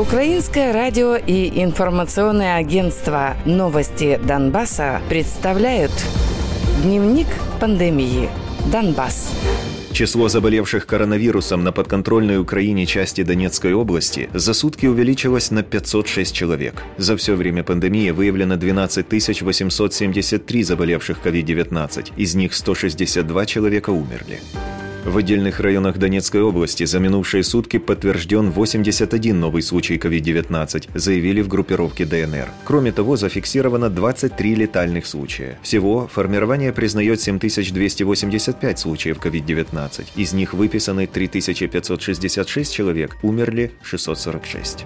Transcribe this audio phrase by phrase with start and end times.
[0.00, 5.92] Украинское радио и информационное агентство «Новости Донбасса» представляют
[6.82, 7.26] Дневник
[7.60, 8.30] пандемии.
[8.72, 9.30] Донбасс.
[9.92, 16.82] Число заболевших коронавирусом на подконтрольной Украине части Донецкой области за сутки увеличилось на 506 человек.
[16.96, 19.06] За все время пандемии выявлено 12
[19.42, 24.40] 873 заболевших COVID-19, из них 162 человека умерли.
[25.04, 31.48] В отдельных районах Донецкой области за минувшие сутки подтвержден 81 новый случай COVID-19, заявили в
[31.48, 32.48] группировке ДНР.
[32.64, 35.58] Кроме того, зафиксировано 23 летальных случая.
[35.62, 40.08] Всего формирование признает 7285 случаев COVID-19.
[40.16, 44.84] Из них выписаны 3566 человек, умерли 646.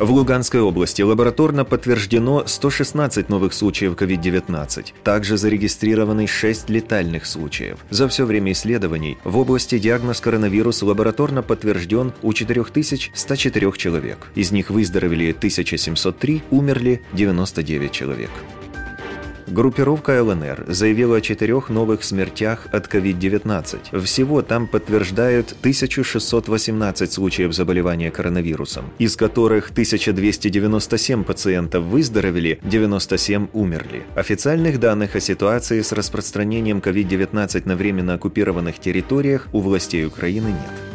[0.00, 4.94] В Луганской области лабораторно подтверждено 116 новых случаев COVID-19.
[5.04, 7.76] Также зарегистрированы 6 летальных случаев.
[7.90, 14.28] За все время исследований в области диагноз коронавирус лабораторно подтвержден у 4104 человек.
[14.34, 18.30] Из них выздоровели 1703, умерли 99 человек.
[19.50, 24.00] Группировка ЛНР заявила о четырех новых смертях от COVID-19.
[24.00, 34.04] Всего там подтверждают 1618 случаев заболевания коронавирусом, из которых 1297 пациентов выздоровели, 97 умерли.
[34.14, 40.89] Официальных данных о ситуации с распространением COVID-19 на временно оккупированных территориях у властей Украины нет.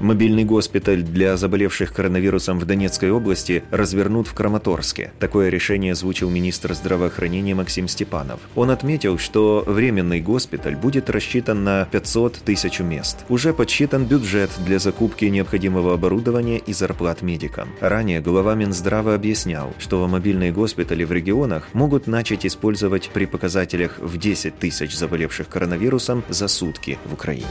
[0.00, 5.12] Мобильный госпиталь для заболевших коронавирусом в Донецкой области развернут в Краматорске.
[5.20, 8.40] Такое решение озвучил министр здравоохранения Максим Степанов.
[8.56, 13.24] Он отметил, что временный госпиталь будет рассчитан на 500 тысяч мест.
[13.28, 17.68] Уже подсчитан бюджет для закупки необходимого оборудования и зарплат медикам.
[17.80, 24.18] Ранее глава Минздрава объяснял, что мобильные госпитали в регионах могут начать использовать при показателях в
[24.18, 27.44] 10 тысяч заболевших коронавирусом за сутки в Украине.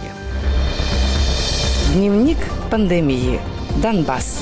[1.93, 2.39] Дневник
[2.71, 3.39] пандемии.
[3.79, 4.39] Донбасс.